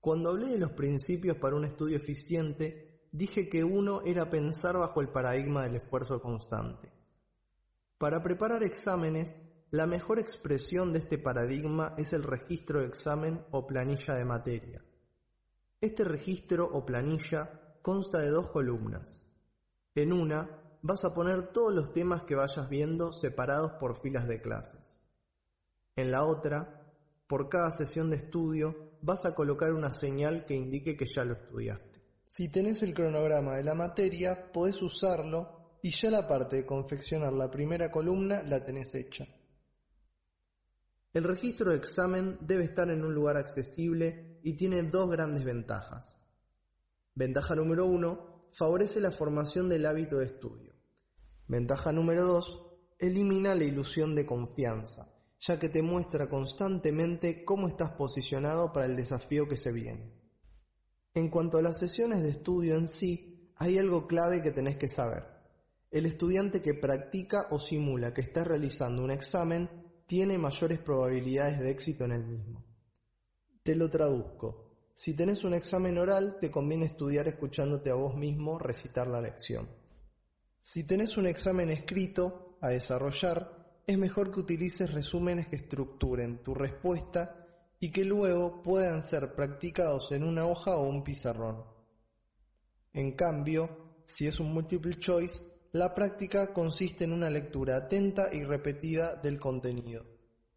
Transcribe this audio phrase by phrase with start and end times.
[0.00, 5.02] Cuando hablé de los principios para un estudio eficiente, dije que uno era pensar bajo
[5.02, 6.90] el paradigma del esfuerzo constante.
[7.98, 13.66] Para preparar exámenes, la mejor expresión de este paradigma es el registro de examen o
[13.66, 14.84] planilla de materia.
[15.82, 19.26] Este registro o planilla consta de dos columnas.
[19.94, 24.40] En una vas a poner todos los temas que vayas viendo separados por filas de
[24.40, 25.02] clases.
[25.94, 26.90] En la otra,
[27.26, 31.34] por cada sesión de estudio, vas a colocar una señal que indique que ya lo
[31.34, 32.02] estudiaste.
[32.24, 37.32] Si tenés el cronograma de la materia, podés usarlo y ya la parte de confeccionar
[37.32, 39.26] la primera columna la tenés hecha.
[41.12, 46.20] El registro de examen debe estar en un lugar accesible y tiene dos grandes ventajas.
[47.14, 50.72] Ventaja número uno, favorece la formación del hábito de estudio.
[51.48, 52.64] Ventaja número dos,
[52.98, 58.96] elimina la ilusión de confianza ya que te muestra constantemente cómo estás posicionado para el
[58.96, 60.12] desafío que se viene.
[61.14, 64.88] En cuanto a las sesiones de estudio en sí, hay algo clave que tenés que
[64.88, 65.24] saber.
[65.90, 69.68] El estudiante que practica o simula que está realizando un examen
[70.06, 72.64] tiene mayores probabilidades de éxito en el mismo.
[73.62, 74.90] Te lo traduzco.
[74.94, 79.68] Si tenés un examen oral, te conviene estudiar escuchándote a vos mismo recitar la lección.
[80.58, 83.59] Si tenés un examen escrito a desarrollar,
[83.90, 87.44] es mejor que utilices resúmenes que estructuren tu respuesta
[87.80, 91.64] y que luego puedan ser practicados en una hoja o un pizarrón.
[92.92, 98.44] En cambio, si es un multiple choice, la práctica consiste en una lectura atenta y
[98.44, 100.19] repetida del contenido.